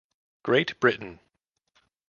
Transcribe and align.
Great 0.41 0.79
Britain 0.79 1.19